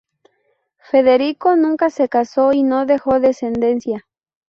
Federico 0.79 1.55
nunca 1.55 1.91
se 1.91 2.09
casó 2.09 2.53
y 2.53 2.63
no 2.63 2.87
dejó 2.87 3.19
descendencia. 3.19 4.07